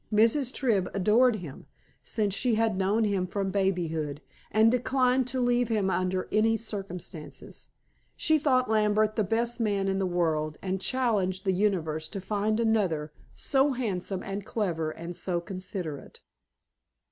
Mrs. 0.11 0.51
Tribb 0.51 0.89
adored 0.95 1.35
him, 1.35 1.67
since 2.01 2.33
she 2.33 2.55
had 2.55 2.75
known 2.75 3.03
him 3.03 3.27
from 3.27 3.51
babyhood, 3.51 4.19
and 4.49 4.71
declined 4.71 5.27
to 5.27 5.39
leave 5.39 5.67
him 5.67 5.91
under 5.91 6.27
any 6.31 6.57
circumstances. 6.57 7.69
She 8.15 8.39
thought 8.39 8.67
Lambert 8.67 9.15
the 9.15 9.23
best 9.23 9.59
man 9.59 9.87
in 9.87 9.99
the 9.99 10.07
world, 10.07 10.57
and 10.59 10.81
challenged 10.81 11.45
the 11.45 11.53
universe 11.53 12.07
to 12.07 12.19
find 12.19 12.59
another 12.59 13.13
so 13.35 13.73
handsome 13.73 14.23
and 14.23 14.43
clever, 14.43 14.89
and 14.89 15.15
so 15.15 15.39
considerate. 15.39 16.21